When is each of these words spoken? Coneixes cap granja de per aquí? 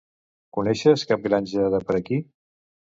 Coneixes 0.59 1.05
cap 1.11 1.29
granja 1.29 1.71
de 1.77 1.85
per 1.91 2.01
aquí? 2.01 2.21